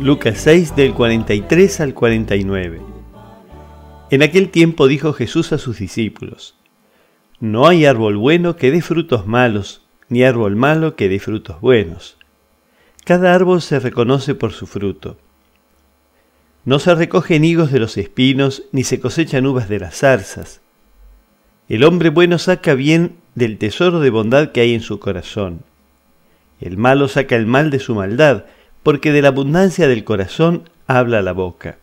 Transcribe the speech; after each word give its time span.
Lucas 0.00 0.38
6 0.42 0.76
del 0.76 0.94
43 0.94 1.80
al 1.80 1.92
49. 1.92 2.80
En 4.10 4.22
aquel 4.22 4.50
tiempo 4.50 4.86
dijo 4.86 5.12
Jesús 5.12 5.52
a 5.52 5.58
sus 5.58 5.80
discípulos, 5.80 6.54
No 7.40 7.66
hay 7.66 7.84
árbol 7.84 8.16
bueno 8.16 8.54
que 8.54 8.70
dé 8.70 8.80
frutos 8.80 9.26
malos, 9.26 9.82
ni 10.08 10.22
árbol 10.22 10.54
malo 10.54 10.94
que 10.94 11.08
dé 11.08 11.18
frutos 11.18 11.60
buenos. 11.60 12.16
Cada 13.04 13.34
árbol 13.34 13.60
se 13.60 13.80
reconoce 13.80 14.36
por 14.36 14.52
su 14.52 14.68
fruto. 14.68 15.18
No 16.64 16.78
se 16.78 16.94
recogen 16.94 17.44
higos 17.44 17.72
de 17.72 17.80
los 17.80 17.96
espinos, 17.96 18.62
ni 18.70 18.84
se 18.84 19.00
cosechan 19.00 19.46
uvas 19.46 19.68
de 19.68 19.80
las 19.80 19.96
zarzas. 19.96 20.60
El 21.68 21.82
hombre 21.82 22.10
bueno 22.10 22.38
saca 22.38 22.74
bien 22.74 23.16
del 23.34 23.58
tesoro 23.58 23.98
de 23.98 24.10
bondad 24.10 24.52
que 24.52 24.60
hay 24.60 24.74
en 24.74 24.80
su 24.80 25.00
corazón. 25.00 25.62
El 26.60 26.76
malo 26.76 27.08
saca 27.08 27.34
el 27.34 27.46
mal 27.46 27.70
de 27.70 27.80
su 27.80 27.96
maldad, 27.96 28.44
porque 28.88 29.12
de 29.12 29.20
la 29.20 29.28
abundancia 29.28 29.86
del 29.86 30.02
corazón 30.02 30.70
habla 30.86 31.20
la 31.20 31.32
boca. 31.32 31.76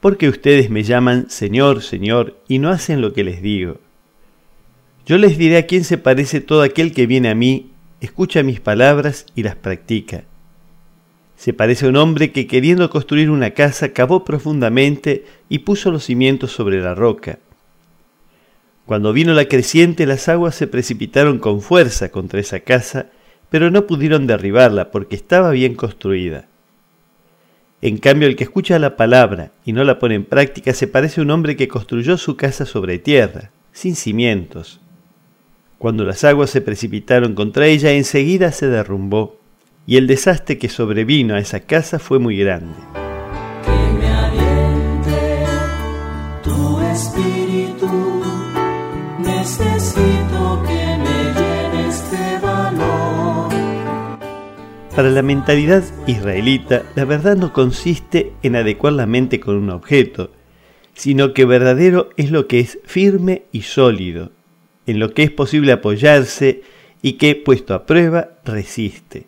Porque 0.00 0.28
ustedes 0.28 0.68
me 0.68 0.82
llaman 0.82 1.30
Señor, 1.30 1.82
Señor, 1.82 2.36
y 2.46 2.58
no 2.58 2.68
hacen 2.68 3.00
lo 3.00 3.14
que 3.14 3.24
les 3.24 3.40
digo. 3.40 3.80
Yo 5.06 5.16
les 5.16 5.38
diré 5.38 5.56
a 5.56 5.66
quién 5.66 5.82
se 5.82 5.96
parece 5.96 6.42
todo 6.42 6.60
aquel 6.60 6.92
que 6.92 7.06
viene 7.06 7.30
a 7.30 7.34
mí, 7.34 7.70
escucha 8.02 8.42
mis 8.42 8.60
palabras 8.60 9.24
y 9.34 9.44
las 9.44 9.56
practica. 9.56 10.24
Se 11.36 11.54
parece 11.54 11.86
a 11.86 11.88
un 11.88 11.96
hombre 11.96 12.30
que 12.30 12.46
queriendo 12.46 12.90
construir 12.90 13.30
una 13.30 13.52
casa 13.52 13.94
cavó 13.94 14.26
profundamente 14.26 15.24
y 15.48 15.60
puso 15.60 15.90
los 15.90 16.04
cimientos 16.04 16.52
sobre 16.52 16.82
la 16.82 16.94
roca. 16.94 17.38
Cuando 18.84 19.14
vino 19.14 19.32
la 19.32 19.46
creciente 19.46 20.04
las 20.04 20.28
aguas 20.28 20.54
se 20.54 20.66
precipitaron 20.66 21.38
con 21.38 21.62
fuerza 21.62 22.10
contra 22.10 22.40
esa 22.40 22.60
casa 22.60 23.06
pero 23.50 23.70
no 23.70 23.86
pudieron 23.86 24.26
derribarla 24.26 24.90
porque 24.90 25.16
estaba 25.16 25.50
bien 25.50 25.74
construida. 25.74 26.46
En 27.82 27.98
cambio, 27.98 28.26
el 28.26 28.36
que 28.36 28.44
escucha 28.44 28.78
la 28.78 28.96
palabra 28.96 29.52
y 29.64 29.72
no 29.72 29.84
la 29.84 29.98
pone 29.98 30.14
en 30.14 30.24
práctica 30.24 30.72
se 30.72 30.88
parece 30.88 31.20
a 31.20 31.24
un 31.24 31.30
hombre 31.30 31.56
que 31.56 31.68
construyó 31.68 32.16
su 32.16 32.36
casa 32.36 32.64
sobre 32.66 32.98
tierra, 32.98 33.50
sin 33.72 33.96
cimientos. 33.96 34.80
Cuando 35.78 36.04
las 36.04 36.24
aguas 36.24 36.50
se 36.50 36.62
precipitaron 36.62 37.34
contra 37.34 37.66
ella, 37.66 37.92
enseguida 37.92 38.50
se 38.50 38.66
derrumbó, 38.68 39.38
y 39.86 39.98
el 39.98 40.06
desastre 40.06 40.58
que 40.58 40.68
sobrevino 40.68 41.34
a 41.34 41.38
esa 41.38 41.60
casa 41.60 41.98
fue 41.98 42.18
muy 42.18 42.38
grande. 42.38 42.74
Tu 46.42 46.80
espíritu, 46.80 48.22
necesito 49.18 50.15
Para 54.96 55.10
la 55.10 55.20
mentalidad 55.20 55.84
israelita, 56.06 56.82
la 56.94 57.04
verdad 57.04 57.36
no 57.36 57.52
consiste 57.52 58.32
en 58.42 58.56
adecuar 58.56 58.94
la 58.94 59.04
mente 59.04 59.40
con 59.40 59.56
un 59.56 59.68
objeto, 59.68 60.30
sino 60.94 61.34
que 61.34 61.44
verdadero 61.44 62.08
es 62.16 62.30
lo 62.30 62.48
que 62.48 62.60
es 62.60 62.78
firme 62.82 63.42
y 63.52 63.60
sólido, 63.60 64.32
en 64.86 64.98
lo 64.98 65.12
que 65.12 65.22
es 65.22 65.30
posible 65.30 65.72
apoyarse 65.72 66.62
y 67.02 67.14
que, 67.14 67.34
puesto 67.34 67.74
a 67.74 67.84
prueba, 67.84 68.30
resiste. 68.46 69.26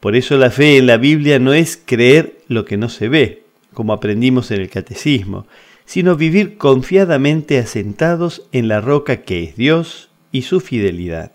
Por 0.00 0.16
eso 0.16 0.36
la 0.36 0.50
fe 0.50 0.76
en 0.76 0.86
la 0.86 0.98
Biblia 0.98 1.38
no 1.38 1.54
es 1.54 1.80
creer 1.82 2.36
lo 2.46 2.66
que 2.66 2.76
no 2.76 2.90
se 2.90 3.08
ve, 3.08 3.44
como 3.72 3.94
aprendimos 3.94 4.50
en 4.50 4.60
el 4.60 4.68
catecismo, 4.68 5.46
sino 5.86 6.14
vivir 6.14 6.58
confiadamente 6.58 7.56
asentados 7.56 8.42
en 8.52 8.68
la 8.68 8.82
roca 8.82 9.22
que 9.22 9.44
es 9.44 9.56
Dios 9.56 10.10
y 10.30 10.42
su 10.42 10.60
fidelidad. 10.60 11.32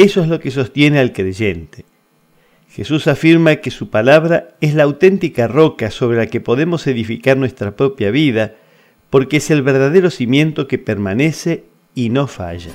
Eso 0.00 0.22
es 0.22 0.28
lo 0.28 0.40
que 0.40 0.50
sostiene 0.50 0.98
al 0.98 1.12
creyente. 1.12 1.84
Jesús 2.70 3.06
afirma 3.06 3.56
que 3.56 3.70
su 3.70 3.90
palabra 3.90 4.56
es 4.62 4.72
la 4.72 4.84
auténtica 4.84 5.46
roca 5.46 5.90
sobre 5.90 6.16
la 6.16 6.26
que 6.26 6.40
podemos 6.40 6.86
edificar 6.86 7.36
nuestra 7.36 7.76
propia 7.76 8.10
vida, 8.10 8.54
porque 9.10 9.36
es 9.36 9.50
el 9.50 9.60
verdadero 9.60 10.08
cimiento 10.08 10.66
que 10.66 10.78
permanece 10.78 11.64
y 11.94 12.08
no 12.08 12.28
falla. 12.28 12.70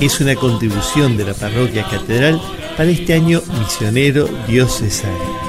Es 0.00 0.20
una 0.22 0.36
contribución 0.36 1.18
de 1.18 1.24
la 1.26 1.34
parroquia 1.34 1.84
catedral 1.86 2.40
para 2.78 2.88
este 2.88 3.12
año 3.12 3.42
misionero 3.60 4.26
diocesano. 4.48 5.43